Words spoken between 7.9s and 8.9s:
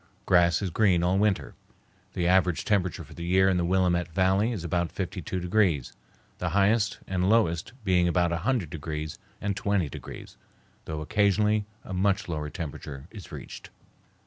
about 100